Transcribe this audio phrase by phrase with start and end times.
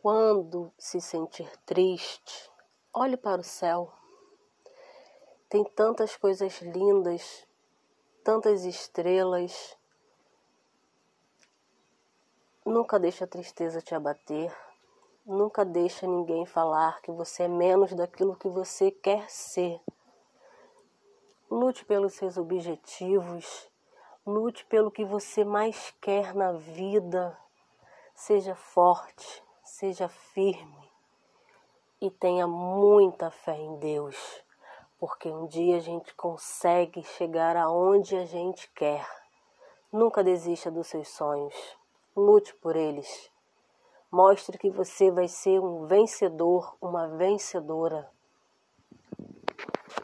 [0.00, 2.48] Quando se sentir triste,
[2.94, 3.92] olhe para o céu.
[5.48, 7.44] Tem tantas coisas lindas,
[8.22, 9.76] tantas estrelas.
[12.64, 14.56] Nunca deixe a tristeza te abater.
[15.26, 19.80] Nunca deixe ninguém falar que você é menos daquilo que você quer ser.
[21.50, 23.68] Lute pelos seus objetivos,
[24.24, 27.36] lute pelo que você mais quer na vida.
[28.14, 29.42] Seja forte,
[29.78, 30.90] seja firme
[32.00, 34.16] e tenha muita fé em Deus,
[34.98, 39.08] porque um dia a gente consegue chegar aonde a gente quer.
[39.92, 41.54] Nunca desista dos seus sonhos,
[42.16, 43.30] lute por eles.
[44.10, 48.10] Mostre que você vai ser um vencedor, uma vencedora.